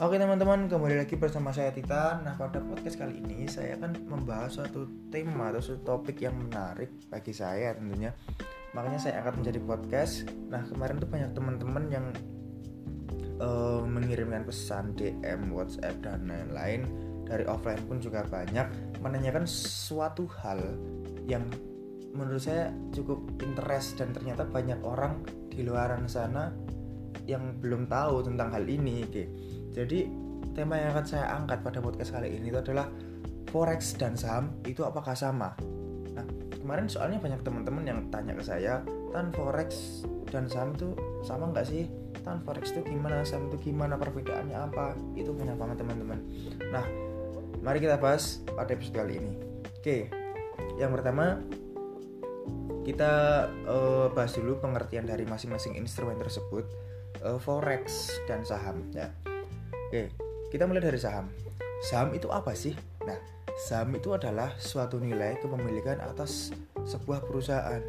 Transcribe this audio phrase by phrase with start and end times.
[0.00, 2.24] Oke teman-teman, kembali lagi bersama saya Titan.
[2.24, 6.88] Nah pada podcast kali ini saya akan membahas suatu tema atau suatu topik yang menarik
[7.12, 8.08] bagi saya tentunya.
[8.72, 10.24] Makanya saya akan menjadi podcast.
[10.48, 12.06] Nah kemarin tuh banyak teman-teman yang
[13.44, 16.88] uh, mengirimkan pesan DM, WhatsApp dan lain-lain
[17.28, 20.64] dari offline pun juga banyak menanyakan suatu hal
[21.28, 21.44] yang
[22.16, 25.20] menurut saya cukup interest dan ternyata banyak orang
[25.52, 26.48] di luar sana
[27.28, 29.04] yang belum tahu tentang hal ini.
[29.04, 29.24] Oke.
[29.70, 30.10] Jadi
[30.52, 32.90] tema yang akan saya angkat pada podcast kali ini itu adalah
[33.54, 35.54] forex dan saham itu apakah sama?
[36.14, 36.26] Nah
[36.58, 38.82] kemarin soalnya banyak teman-teman yang tanya ke saya,
[39.14, 41.86] tan forex dan saham itu sama nggak sih?
[42.26, 43.22] Tan forex itu gimana?
[43.22, 43.94] Saham itu gimana?
[43.94, 44.98] Perbedaannya apa?
[45.14, 46.18] Itu banyak banget teman-teman.
[46.74, 46.84] Nah
[47.62, 49.32] mari kita bahas pada episode kali ini.
[49.80, 50.10] Oke,
[50.76, 51.40] yang pertama
[52.82, 56.66] kita uh, bahas dulu pengertian dari masing-masing instrumen tersebut,
[57.22, 59.12] uh, forex dan saham ya.
[59.90, 60.06] Oke,
[60.54, 61.26] kita mulai dari saham.
[61.82, 62.78] Saham itu apa sih?
[63.02, 63.18] Nah,
[63.58, 66.54] saham itu adalah suatu nilai kepemilikan atas
[66.86, 67.82] sebuah perusahaan.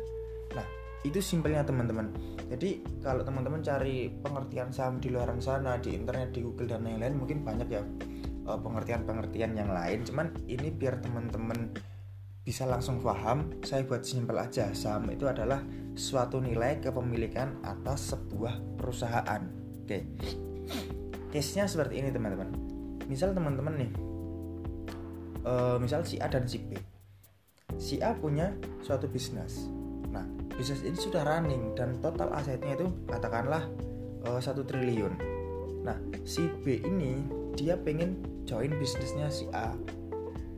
[0.58, 0.66] Nah,
[1.06, 2.10] itu simpelnya teman-teman.
[2.50, 7.22] Jadi kalau teman-teman cari pengertian saham di luar sana, di internet, di Google dan lain-lain
[7.22, 7.86] mungkin banyak ya
[8.50, 10.02] eh, pengertian-pengertian yang lain.
[10.02, 11.70] Cuman ini biar teman-teman
[12.42, 14.74] bisa langsung paham, saya buat simpel aja.
[14.74, 15.62] Saham itu adalah
[15.94, 19.46] suatu nilai kepemilikan atas sebuah perusahaan.
[19.86, 20.02] Oke
[21.32, 22.52] case-nya seperti ini teman-teman.
[23.08, 23.92] Misal teman-teman nih
[25.46, 26.78] uh, misal si A dan si B.
[27.80, 29.66] Si A punya suatu bisnis.
[30.12, 33.64] Nah bisnis ini sudah running dan total asetnya itu katakanlah
[34.28, 35.14] eh, satu uh, triliun.
[35.82, 39.74] Nah si B ini dia pengen join bisnisnya si A.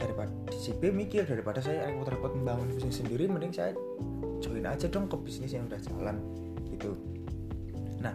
[0.02, 3.72] Daripada si B mikir daripada saya repot-repot membangun bisnis sendiri mending saya
[4.44, 6.20] join aja dong ke bisnis yang udah jalan
[6.68, 6.98] gitu.
[8.04, 8.12] Nah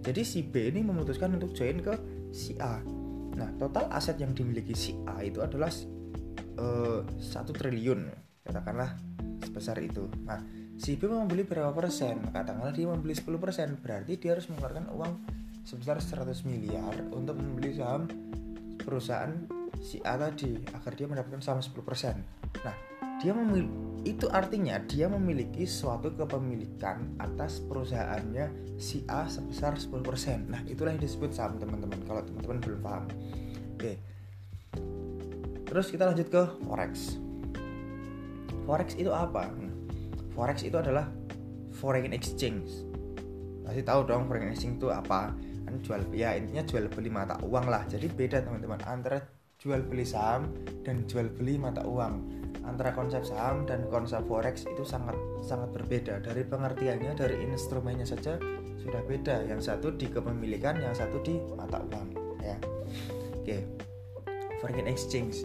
[0.00, 1.94] jadi si B ini memutuskan untuk join ke
[2.32, 2.80] si A.
[3.36, 8.08] Nah, total aset yang dimiliki si A itu adalah eh, satu uh, triliun,
[8.44, 8.96] katakanlah
[9.44, 10.08] sebesar itu.
[10.24, 10.40] Nah,
[10.80, 12.32] si B membeli berapa persen?
[12.32, 15.12] Katakanlah dia membeli 10 persen, berarti dia harus mengeluarkan uang
[15.68, 18.08] sebesar 100 miliar untuk membeli saham
[18.80, 19.32] perusahaan
[19.84, 22.16] si A tadi agar dia mendapatkan saham 10 persen.
[22.64, 22.89] Nah,
[23.20, 30.48] dia memiliki itu artinya dia memiliki suatu kepemilikan atas perusahaannya si A sebesar 10%.
[30.48, 33.04] Nah, itulah yang disebut saham teman-teman kalau teman-teman belum paham.
[33.76, 34.00] Oke.
[35.68, 37.20] Terus kita lanjut ke forex.
[38.64, 39.52] Forex itu apa?
[39.52, 39.72] Nah,
[40.32, 41.12] forex itu adalah
[41.76, 42.72] foreign exchange.
[43.68, 45.36] Pasti tahu dong foreign exchange itu apa?
[45.68, 47.84] Kan jual ya intinya jual beli mata uang lah.
[47.84, 49.20] Jadi beda teman-teman antara
[49.60, 50.48] jual beli saham
[50.88, 52.39] dan jual beli mata uang
[52.70, 56.22] antara konsep saham dan konsep forex itu sangat sangat berbeda.
[56.22, 58.38] Dari pengertiannya dari instrumennya saja
[58.78, 59.42] sudah beda.
[59.50, 62.08] Yang satu di kepemilikan yang satu di mata uang
[62.40, 62.56] ya.
[63.42, 63.66] Oke.
[64.62, 65.42] Foreign exchange.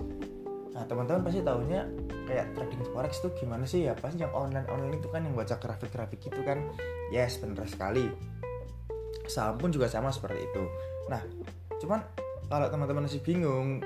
[0.77, 1.81] Nah teman-teman pasti tahunya
[2.29, 3.89] kayak trading forex itu gimana sih?
[3.89, 6.61] Ya pasti yang online online itu kan yang baca grafik-grafik gitu kan.
[7.09, 8.11] Yes benar sekali.
[9.25, 10.63] Saham pun juga sama seperti itu.
[11.09, 11.23] Nah
[11.81, 12.03] cuman
[12.45, 13.81] kalau teman-teman masih bingung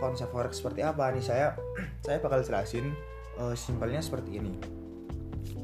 [0.00, 1.20] konsep forex seperti apa nih?
[1.20, 1.46] Saya
[2.04, 2.96] saya bakal jelasin
[3.36, 4.56] uh, simpelnya seperti ini.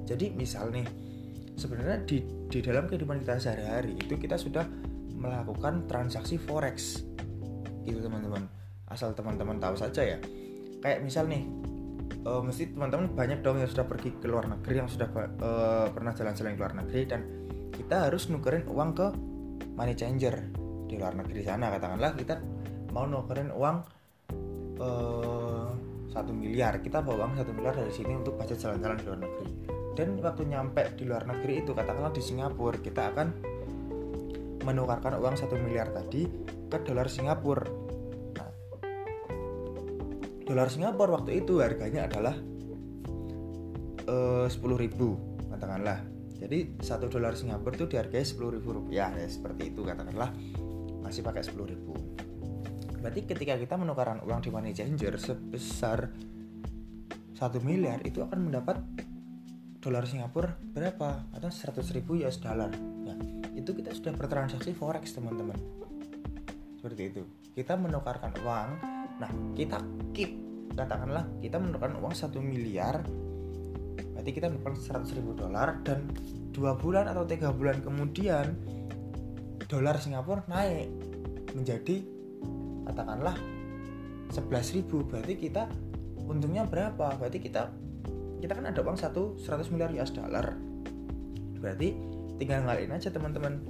[0.04, 0.84] Jadi misal nih
[1.56, 4.68] sebenarnya di di dalam kehidupan kita sehari-hari itu kita sudah
[5.16, 7.02] melakukan transaksi forex.
[7.82, 8.44] Gitu teman-teman.
[8.92, 10.18] Asal teman-teman tahu saja ya.
[10.84, 11.42] Kayak misal nih
[12.28, 15.08] uh, mesti teman-teman banyak dong yang sudah pergi ke luar negeri yang sudah
[15.40, 17.20] uh, pernah jalan-jalan ke luar negeri dan
[17.74, 19.06] kita harus nukerin uang ke
[19.74, 20.46] money changer
[20.86, 21.72] di luar negeri sana.
[21.74, 22.38] Katakanlah kita
[22.94, 23.95] mau nukerin uang
[26.12, 26.78] satu uh, miliar.
[26.84, 29.48] Kita bawa uang satu miliar dari sini untuk budget jalan-jalan di luar negeri.
[29.96, 33.28] Dan waktu nyampe di luar negeri itu katakanlah di Singapura kita akan
[34.68, 36.28] menukarkan uang satu miliar tadi
[36.68, 37.64] ke dolar Singapura.
[38.36, 38.50] Nah,
[40.44, 42.36] dolar Singapura waktu itu harganya adalah
[44.04, 45.16] eh, sepuluh ribu
[45.48, 46.04] katakanlah.
[46.36, 50.28] Jadi satu dolar Singapura itu dihargai sepuluh ribu rupiah ya seperti itu katakanlah.
[51.00, 51.94] Masih pakai sepuluh ribu
[53.00, 56.10] berarti ketika kita menukarkan uang di money changer sebesar
[57.36, 58.80] satu miliar itu akan mendapat
[59.80, 61.28] dolar Singapura berapa?
[61.36, 62.72] Atau 100 ribu US dollar.
[63.04, 63.14] Ya
[63.56, 65.56] itu kita sudah bertransaksi forex teman-teman.
[66.80, 67.22] Seperti itu.
[67.56, 68.68] Kita menukarkan uang
[69.16, 69.80] nah kita
[70.12, 70.44] keep.
[70.76, 73.00] Katakanlah kita menukarkan uang satu miliar
[74.16, 76.08] berarti kita menukarkan 100 ribu dolar dan
[76.52, 78.56] dua bulan atau tiga bulan kemudian
[79.68, 80.88] dolar Singapura naik
[81.52, 82.15] menjadi
[82.86, 83.36] katakanlah
[84.30, 85.66] 11.000 berarti kita
[86.26, 87.18] untungnya berapa?
[87.18, 87.70] Berarti kita
[88.42, 90.54] kita kan ada uang satu 100 miliar US dollar.
[91.58, 91.88] Berarti
[92.38, 93.62] tinggal ngalahin aja teman-teman.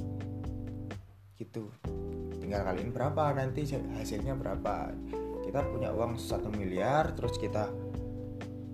[1.37, 1.71] Gitu.
[2.43, 4.93] Tinggal kaliin berapa nanti hasilnya berapa.
[5.47, 7.71] Kita punya uang satu miliar terus kita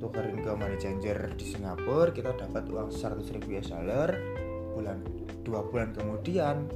[0.03, 4.11] tukerin ke money changer di Singapura kita dapat uang 100 ribu US dollar
[4.75, 4.99] bulan
[5.47, 6.67] dua bulan kemudian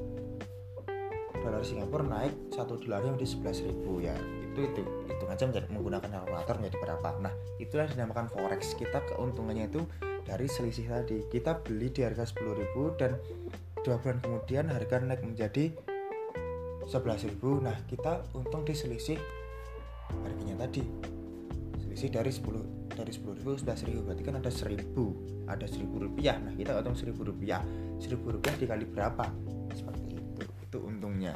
[1.47, 4.15] dolar Singapura naik satu dolarnya menjadi 11 ribu ya.
[4.53, 7.09] Itu itu itu aja menggunakan kalkulator menjadi berapa.
[7.23, 7.33] Nah
[7.63, 8.75] itulah dinamakan forex.
[8.75, 9.87] Kita keuntungannya itu
[10.27, 11.23] dari selisih tadi.
[11.31, 13.15] Kita beli di harga 10.000 dan
[13.87, 15.71] dua bulan kemudian harga naik menjadi
[16.91, 19.19] 11.000 nah kita untung di selisih
[20.27, 20.83] harganya tadi.
[21.87, 26.37] Selisih dari 10 dari 10.000 11.000 berarti kan ada 1.000 ada 1.000 rupiah.
[26.43, 27.63] Nah kita untung 1.000 rupiah.
[28.03, 29.56] 1.000 rupiah dikali berapa
[31.17, 31.33] untungnya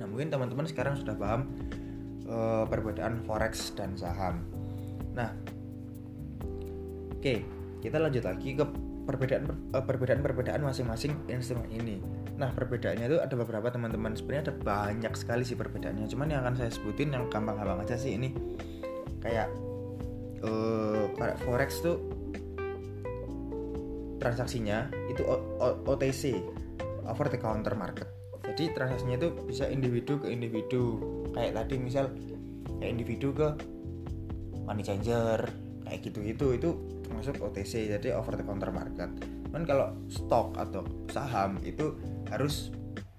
[0.00, 1.52] nah mungkin teman-teman sekarang sudah paham
[2.24, 4.40] uh, perbedaan forex dan saham
[5.12, 5.28] nah
[7.12, 7.44] oke
[7.84, 8.64] kita lanjut lagi ke
[9.02, 11.98] perbedaan eh, perbedaan perbedaan masing-masing instrumen ini.
[12.38, 16.06] Nah perbedaannya itu ada beberapa teman-teman sebenarnya ada banyak sekali sih perbedaannya.
[16.06, 18.30] Cuman yang akan saya sebutin yang gampang-gampang aja sih ini
[19.18, 19.50] kayak
[20.46, 21.10] uh,
[21.42, 21.98] forex tuh
[24.22, 25.26] transaksinya itu
[25.82, 26.38] OTC
[27.02, 28.21] over the counter market.
[28.42, 30.98] Jadi transaksinya itu bisa individu ke individu.
[31.32, 32.10] Kayak tadi misal
[32.78, 33.48] kayak individu ke
[34.66, 35.50] money changer
[35.82, 36.68] kayak gitu itu
[37.04, 39.10] termasuk OTC jadi over the counter market.
[39.52, 41.94] Kan kalau stok atau saham itu
[42.32, 42.72] harus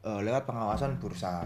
[0.04, 1.46] uh, lewat pengawasan bursa.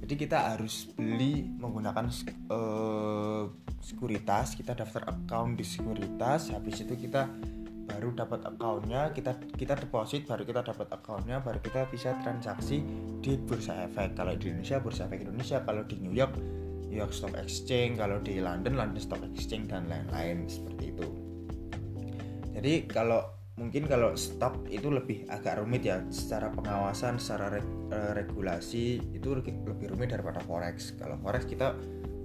[0.00, 2.10] Jadi kita harus beli menggunakan
[2.50, 3.46] uh,
[3.78, 4.58] sekuritas.
[4.58, 6.50] Kita daftar account di sekuritas.
[6.50, 7.30] Habis itu kita
[7.90, 12.82] baru dapat accountnya kita kita deposit baru kita dapat accountnya baru kita bisa transaksi
[13.18, 16.60] di bursa efek kalau di Indonesia bursa efek Indonesia kalau di New York
[16.90, 21.06] New York Stock Exchange, kalau di London London Stock Exchange dan lain-lain seperti itu.
[22.50, 23.22] Jadi kalau
[23.54, 27.62] mungkin kalau stock itu lebih agak rumit ya secara pengawasan, secara
[27.94, 30.98] eh, regulasi itu lebih rumit daripada forex.
[30.98, 31.78] Kalau forex kita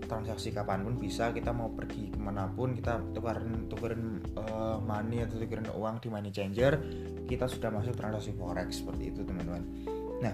[0.05, 5.25] transaksi kapan pun bisa kita mau pergi ke mana pun kita tukarin tukarin uh, money
[5.25, 6.79] atau tukarin uang di money changer
[7.25, 9.63] kita sudah masuk transaksi forex seperti itu teman-teman.
[10.21, 10.33] Nah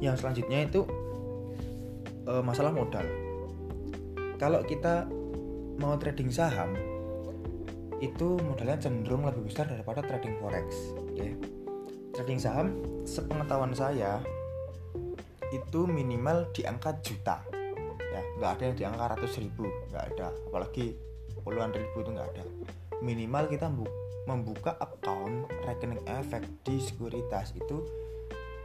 [0.00, 0.84] yang selanjutnya itu
[2.28, 3.04] uh, masalah modal.
[4.36, 5.08] Kalau kita
[5.80, 6.72] mau trading saham
[8.00, 10.68] itu modalnya cenderung lebih besar daripada trading forex
[11.16, 11.32] ya
[12.12, 12.76] trading saham
[13.08, 14.20] sepengetahuan saya
[15.48, 17.40] itu minimal di angka juta
[18.16, 19.68] ya nggak ada yang di angka ratus ribu.
[19.92, 20.28] Nggak ada.
[20.48, 20.96] Apalagi
[21.44, 22.44] puluhan ribu itu nggak ada.
[23.04, 23.68] Minimal kita
[24.26, 27.84] membuka account rekening efek di sekuritas itu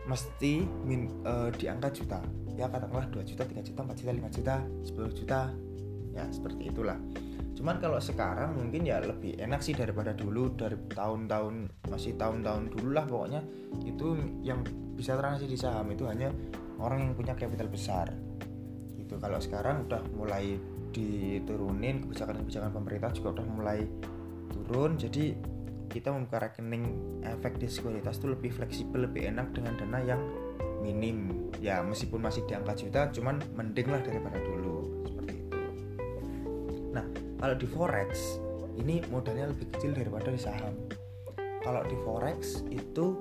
[0.07, 2.19] mesti min, uh, di angka juta.
[2.57, 4.55] Ya katakanlah 2 juta 3 juta 4 juta 5 juta
[4.87, 5.41] 10 juta.
[6.11, 6.97] Ya seperti itulah.
[7.51, 12.89] Cuman kalau sekarang mungkin ya lebih enak sih daripada dulu dari tahun-tahun masih tahun-tahun dulu
[12.95, 13.41] lah pokoknya.
[13.85, 14.65] Itu yang
[14.97, 16.33] bisa transaksi di saham itu hanya
[16.81, 18.09] orang yang punya capital besar
[19.11, 19.19] gitu.
[19.19, 20.55] Kalau sekarang udah mulai
[20.95, 23.79] diturunin kebijakan-kebijakan pemerintah juga udah mulai
[24.51, 25.35] turun jadi
[25.91, 26.87] kita membuka rekening
[27.27, 30.21] efek di sekuritas itu lebih fleksibel lebih enak dengan dana yang
[30.79, 31.51] minim.
[31.59, 35.03] Ya meskipun masih di angka juta cuman mending lah daripada dulu.
[35.03, 35.59] Seperti itu.
[36.95, 37.03] Nah
[37.43, 38.39] kalau di forex
[38.79, 40.71] ini modalnya lebih kecil daripada di saham.
[41.59, 43.19] Kalau di forex itu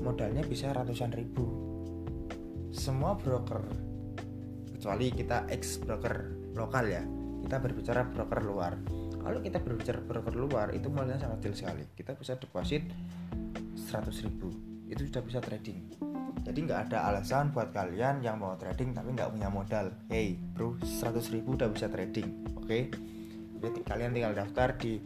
[0.00, 1.44] modalnya bisa ratusan ribu.
[2.72, 3.60] Semua broker
[4.78, 6.14] kecuali kita ex broker
[6.54, 7.02] lokal ya.
[7.42, 8.72] Kita berbicara broker luar.
[9.18, 11.84] Kalau kita berbicara broker luar itu modalnya sangat kecil sekali.
[11.98, 12.86] Kita bisa deposit
[13.74, 14.54] 100 ribu.
[14.86, 15.98] Itu sudah bisa trading.
[16.46, 19.90] Jadi nggak ada alasan buat kalian yang mau trading tapi nggak punya modal.
[20.06, 22.46] Hey bro 100 ribu udah bisa trading.
[22.54, 22.64] Oke?
[22.64, 22.82] Okay?
[23.58, 25.02] jadi kalian tinggal daftar di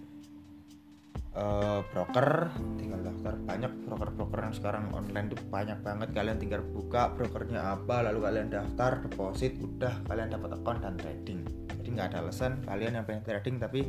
[1.37, 3.35] uh, broker tinggal daftar.
[3.45, 6.09] Banyak broker-broker yang sekarang online tuh banyak banget.
[6.13, 11.41] Kalian tinggal buka brokernya apa lalu kalian daftar deposit udah kalian dapat account dan trading.
[11.83, 13.81] Jadi nggak ada alasan kalian yang pengen trading tapi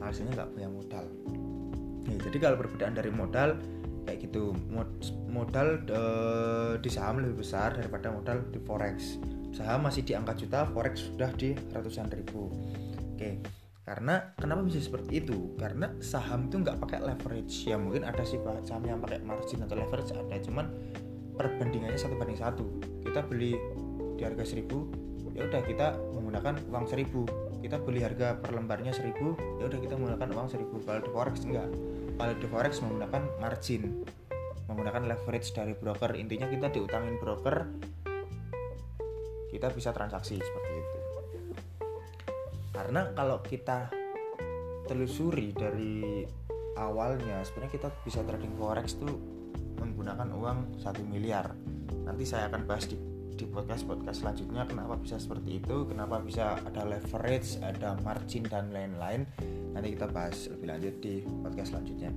[0.00, 1.06] hasilnya nggak punya modal.
[2.08, 3.50] Ya, jadi kalau perbedaan dari modal
[4.08, 4.56] kayak gitu.
[5.30, 9.20] Modal uh, di saham lebih besar daripada modal di forex.
[9.50, 12.50] Saham masih di angka juta forex sudah di ratusan ribu.
[13.14, 13.59] Oke
[13.90, 15.58] karena kenapa bisa seperti itu?
[15.58, 17.66] Karena saham itu nggak pakai leverage.
[17.66, 20.70] Ya mungkin ada sih saham yang pakai margin atau leverage ada cuman
[21.34, 22.62] perbandingannya satu banding satu.
[23.02, 23.58] Kita beli
[24.14, 24.86] di harga seribu
[25.34, 27.26] ya udah kita menggunakan uang seribu.
[27.58, 30.78] Kita beli harga per lembarnya seribu ya udah kita menggunakan uang seribu.
[30.86, 31.68] Kalau di forex enggak.
[32.14, 34.06] Kalau di forex menggunakan margin
[34.70, 36.14] menggunakan leverage dari broker.
[36.14, 37.66] Intinya kita diutangin broker
[39.50, 40.79] kita bisa transaksi seperti itu
[42.80, 43.92] karena kalau kita
[44.88, 46.24] telusuri dari
[46.80, 49.20] awalnya sebenarnya kita bisa trading forex tuh
[49.76, 51.52] menggunakan uang satu miliar.
[52.08, 52.96] Nanti saya akan bahas di
[53.36, 58.72] di podcast podcast selanjutnya kenapa bisa seperti itu kenapa bisa ada leverage ada margin dan
[58.72, 59.28] lain-lain.
[59.76, 62.16] Nanti kita bahas lebih lanjut di podcast selanjutnya.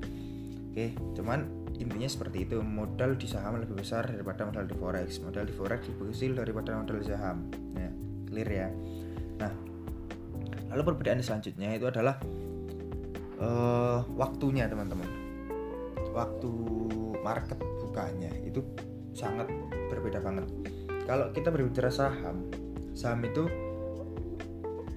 [0.72, 1.44] Oke cuman
[1.76, 2.64] intinya seperti itu.
[2.64, 5.20] Modal di saham lebih besar daripada modal di forex.
[5.20, 7.52] Modal di forex lebih kecil daripada modal di saham.
[7.76, 7.92] Ya
[8.32, 8.70] clear ya
[10.74, 12.18] lalu perbedaan selanjutnya itu adalah
[13.38, 15.06] uh, waktunya teman-teman.
[16.14, 16.52] Waktu
[17.22, 18.66] market bukanya itu
[19.14, 19.46] sangat
[19.94, 20.50] berbeda banget.
[21.06, 22.50] Kalau kita berbicara saham
[22.98, 23.46] saham itu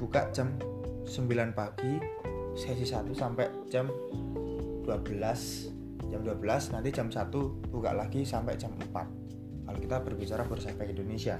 [0.00, 0.56] buka jam
[1.04, 2.00] 9 pagi
[2.56, 3.88] sesi 1 sampai jam
[4.84, 7.28] 12 jam 12 nanti jam 1
[7.68, 11.36] buka lagi sampai jam 4 kalau kita berbicara bursa efek Indonesia.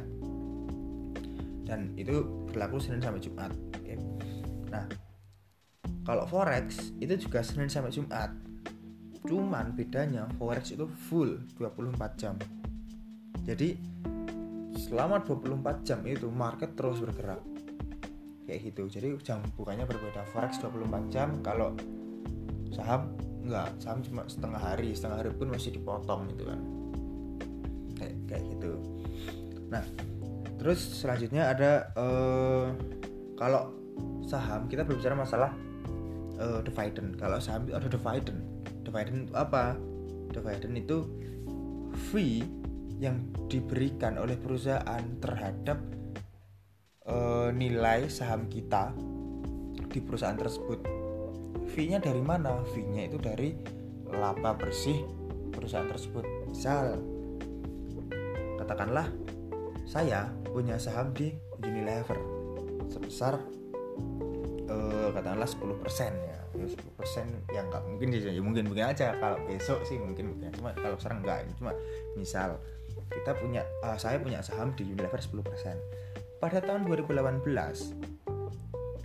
[1.66, 3.50] Dan itu berlaku Senin sampai Jumat
[3.86, 3.94] oke
[4.66, 4.86] nah
[6.06, 8.30] kalau forex itu juga Senin sampai Jumat.
[9.26, 12.38] Cuman bedanya forex itu full 24 jam.
[13.42, 13.74] Jadi
[14.86, 17.42] selama 24 jam itu market terus bergerak.
[18.46, 18.86] Kayak gitu.
[18.86, 20.22] Jadi jam bukanya berbeda.
[20.30, 21.74] Forex 24 jam kalau
[22.70, 23.10] saham
[23.42, 23.74] enggak.
[23.82, 24.94] Saham cuma setengah hari.
[24.94, 26.60] Setengah hari pun masih dipotong gitu kan.
[27.98, 28.72] Kayak kayak gitu.
[29.74, 29.82] Nah
[30.62, 32.70] terus selanjutnya ada uh,
[33.36, 33.72] kalau
[34.24, 35.52] saham kita berbicara masalah
[36.40, 38.40] uh, dividend kalau saham itu ada dividend
[38.82, 39.76] dividend itu apa
[40.32, 40.98] dividend itu
[42.10, 42.44] fee
[42.96, 45.76] yang diberikan oleh perusahaan terhadap
[47.04, 47.16] e,
[47.52, 48.96] nilai saham kita
[49.92, 50.80] di perusahaan tersebut.
[51.76, 52.64] Fee-nya dari mana?
[52.72, 53.52] Fee-nya itu dari
[54.08, 55.04] laba bersih
[55.52, 56.24] perusahaan tersebut.
[56.48, 57.00] Misal
[58.56, 59.12] katakanlah
[59.84, 62.35] saya punya saham di Unilever
[62.90, 63.40] sebesar
[64.66, 64.76] e,
[65.12, 65.62] katakanlah 10%
[66.14, 66.36] ya.
[66.56, 70.96] 10% yang nggak mungkin ya mungkin mungkin aja kalau besok sih mungkin mungkin cuma kalau
[70.96, 71.76] sekarang enggak cuma
[72.16, 72.56] misal
[73.12, 76.40] kita punya uh, saya punya saham di Unilever 10%.
[76.40, 77.44] Pada tahun 2018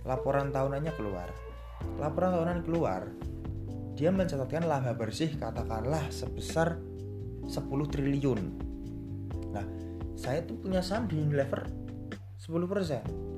[0.04, 1.28] laporan tahunannya keluar.
[1.98, 3.02] Laporan tahunan keluar,
[3.98, 6.78] dia mencatatkan laba bersih katakanlah sebesar
[7.46, 7.52] 10
[7.90, 8.40] triliun.
[9.50, 9.66] Nah,
[10.14, 11.66] saya tuh punya saham di Unilever
[12.38, 13.31] 10%.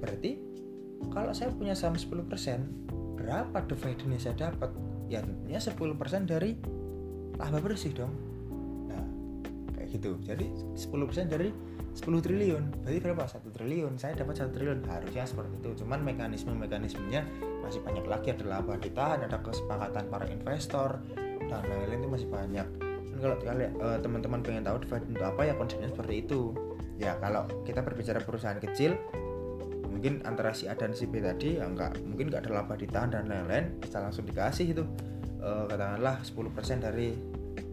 [0.00, 0.40] Berarti
[1.12, 4.72] kalau saya punya saham 10%, berapa dividen yang saya dapat?
[5.10, 6.56] Ya tentunya 10% dari
[7.36, 8.12] laba bersih dong.
[9.90, 10.22] Gitu.
[10.22, 10.46] Jadi
[10.78, 11.50] 10% dari
[11.90, 12.64] 10 triliun.
[12.86, 13.26] Berarti berapa?
[13.26, 13.98] satu triliun.
[13.98, 14.86] Saya dapat satu triliun.
[14.86, 15.82] Harusnya seperti itu.
[15.82, 17.26] Cuman mekanisme mekanismenya
[17.66, 18.30] masih banyak lagi.
[18.30, 21.02] Ada laba ditahan ada kesepakatan para investor
[21.50, 22.66] dan lain-lain itu masih banyak.
[23.10, 23.36] Dan kalau
[23.82, 26.54] uh, teman-teman pengen tahu dividen itu apa ya konsepnya seperti itu.
[27.02, 28.94] Ya kalau kita berbicara perusahaan kecil
[30.00, 33.12] mungkin antara si A dan si B tadi ya enggak mungkin nggak ada laba ditahan
[33.12, 34.88] dan lain-lain bisa langsung dikasih itu.
[35.44, 37.12] Uh, katakanlah 10% dari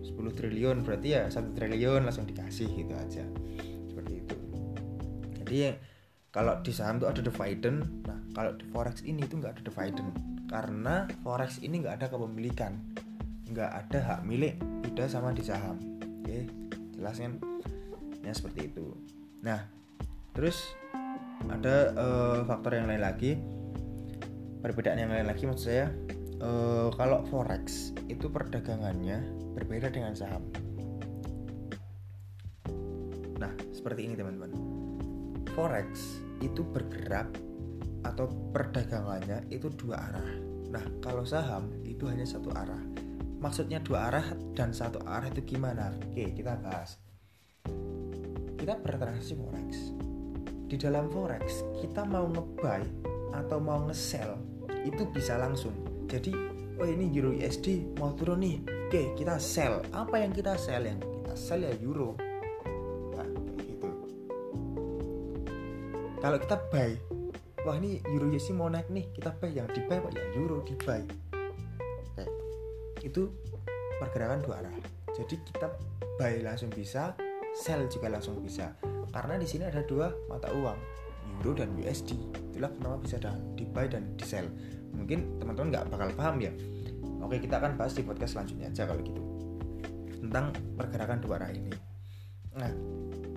[0.03, 3.23] 10 triliun berarti ya satu triliun langsung dikasih gitu aja.
[3.87, 4.35] Seperti itu.
[5.39, 5.57] Jadi
[6.35, 10.11] kalau di saham itu ada dividend nah kalau di forex ini itu nggak ada dividend
[10.51, 12.75] karena forex ini nggak ada kepemilikan.
[13.47, 15.79] Nggak ada hak milik beda sama di saham.
[16.03, 16.43] Oke
[16.91, 18.99] jelas ya seperti itu.
[19.47, 19.63] Nah
[20.35, 20.75] terus
[21.45, 23.37] ada uh, faktor yang lain lagi
[24.61, 25.87] perbedaan yang lain lagi maksud saya
[26.41, 29.21] uh, kalau forex itu perdagangannya
[29.57, 30.43] berbeda dengan saham.
[33.37, 34.51] Nah, seperti ini teman-teman.
[35.53, 37.29] Forex itu bergerak
[38.05, 40.29] atau perdagangannya itu dua arah.
[40.69, 42.81] Nah, kalau saham itu hanya satu arah.
[43.37, 44.27] Maksudnya dua arah
[44.57, 45.93] dan satu arah itu gimana?
[46.09, 46.97] Oke, kita bahas.
[48.57, 49.69] Kita bertransaksi forex.
[50.67, 52.83] Di dalam forex, kita mau nge-buy
[53.31, 54.35] atau mau nge-sell
[54.83, 55.73] itu bisa langsung.
[56.11, 56.35] Jadi,
[56.79, 59.83] oh ini euro USD mau turun nih Oke, kita sell.
[59.91, 60.87] Apa yang kita sell?
[60.87, 62.15] Yang kita sell ya euro.
[63.19, 63.27] Nah,
[63.59, 63.89] gitu.
[66.23, 66.95] Kalau kita buy,
[67.67, 69.51] wah ini euro sih mau naik nih, kita buy.
[69.51, 71.03] Yang di buy pak ya euro di buy.
[71.99, 72.25] Oke.
[73.03, 73.35] Itu
[73.99, 74.71] pergerakan dua arah.
[75.11, 75.67] Jadi kita
[76.15, 77.11] buy langsung bisa,
[77.59, 78.71] sell juga langsung bisa.
[79.17, 80.77] Karena di sini ada dua mata uang,
[81.41, 82.13] euro dan USD.
[82.53, 83.17] Itulah kenapa bisa
[83.57, 84.45] di buy dan di sell.
[84.93, 86.53] Mungkin teman-teman nggak bakal paham ya
[87.17, 89.21] Oke, kita akan bahas di podcast selanjutnya aja kalau gitu.
[90.21, 91.73] Tentang pergerakan dua arah ini.
[92.53, 92.71] Nah,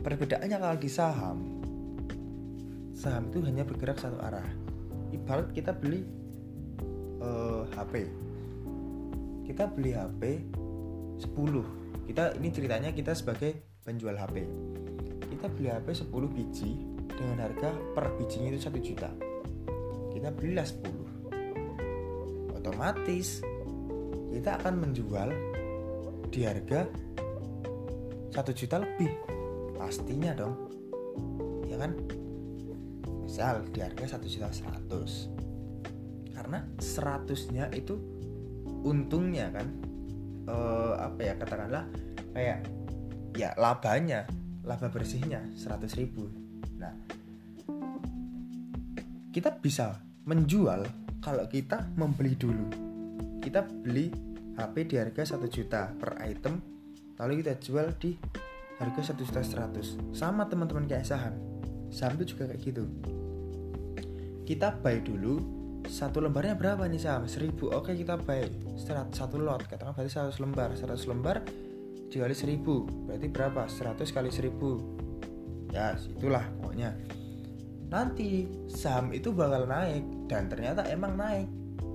[0.05, 1.39] perbedaannya kalau di saham,
[2.93, 4.47] saham itu hanya bergerak satu arah.
[5.11, 6.05] Ibarat kita beli
[7.25, 7.95] uh, eh, HP.
[9.49, 10.23] Kita beli HP
[11.25, 12.07] 10.
[12.07, 14.45] Kita ini ceritanya kita sebagai penjual HP.
[15.31, 16.71] Kita beli HP 10 biji
[17.09, 19.11] dengan harga per bijinya itu 1 juta.
[20.11, 22.59] Kita belilah 10.
[22.59, 23.41] Otomatis
[24.31, 25.29] kita akan menjual
[26.31, 26.87] di harga
[28.31, 29.11] satu juta lebih.
[29.75, 30.55] Pastinya dong.
[31.67, 31.99] Ya kan?
[33.27, 35.27] Misal di harga satu juta seratus.
[36.31, 37.99] Karena seratusnya itu
[38.81, 39.67] untungnya kan
[40.49, 41.85] uh, apa ya katakanlah
[42.33, 42.65] kayak
[43.37, 44.25] ya labanya
[44.65, 46.29] laba bersihnya seratus ribu.
[46.77, 46.95] Nah
[49.31, 50.85] kita bisa menjual
[51.23, 52.67] kalau kita membeli dulu.
[53.41, 54.11] Kita beli
[54.59, 56.61] HP di harga 1 juta per item
[57.21, 58.17] lalu kita jual di
[58.81, 61.37] harga 1 juta 100 sama teman-teman kayak saham.
[61.93, 62.85] Saham itu juga kayak gitu.
[64.49, 67.25] Kita buy dulu satu lembarnya berapa nih saham?
[67.25, 68.45] 1000 oke kita buy.
[69.13, 69.65] Satu lot.
[69.65, 70.69] Katakan berarti 100 lembar.
[70.77, 71.37] 100 lembar
[72.11, 73.63] dikali 1000 berarti berapa?
[73.71, 76.91] 100 kali 1000 ya itulah pokoknya.
[77.91, 81.47] Nanti saham itu bakal naik dan ternyata emang naik.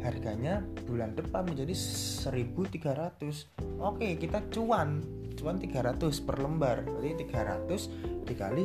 [0.04, 5.04] Harganya bulan depan menjadi 1300 oke kita cuan.
[5.36, 6.88] Cuan 300 per lembar.
[6.88, 8.64] Berarti 300 dikali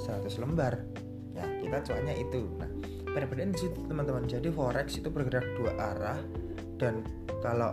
[0.00, 0.80] 100 lembar.
[1.36, 2.48] Ya kita cuannya itu.
[2.56, 2.70] Nah
[3.16, 4.28] perbedaan di teman-teman.
[4.28, 6.20] Jadi forex itu bergerak dua arah
[6.76, 7.00] dan
[7.40, 7.72] kalau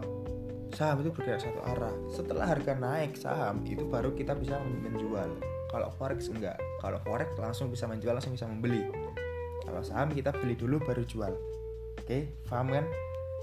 [0.74, 1.96] saham itu bergerak satu arah.
[2.10, 5.30] Setelah harga naik saham itu baru kita bisa menjual.
[5.70, 6.58] Kalau forex enggak.
[6.82, 8.86] Kalau forex langsung bisa menjual langsung bisa membeli.
[9.63, 11.34] Kalau saham kita beli dulu baru jual.
[12.01, 12.86] Oke paham kan?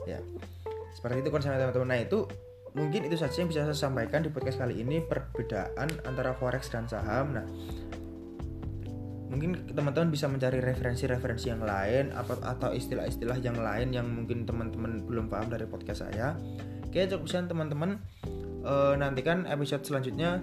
[0.04, 0.18] Ya.
[0.94, 1.88] Seperti itu konsepnya teman-teman.
[1.94, 2.26] Nah itu
[2.74, 6.86] mungkin itu saja yang bisa saya sampaikan di podcast kali ini perbedaan antara forex dan
[6.86, 7.34] saham.
[7.34, 7.46] Nah
[9.30, 12.10] mungkin teman-teman bisa mencari referensi-referensi yang lain
[12.42, 16.34] atau istilah-istilah yang lain yang mungkin teman-teman belum paham dari podcast saya
[16.90, 18.02] oke cukup sekian teman-teman
[18.66, 20.42] e, nantikan episode selanjutnya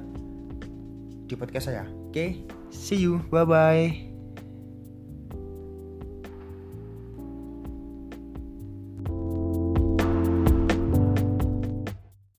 [1.28, 1.84] di podcast saya.
[2.08, 3.20] Oke, see you.
[3.28, 4.17] Bye bye.